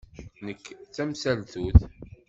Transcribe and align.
Nekk 0.45 0.65
d 0.87 0.87
tamsaltut. 0.95 1.79